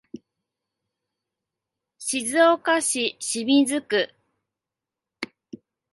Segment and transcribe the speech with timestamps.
[1.99, 4.09] 静岡市清水区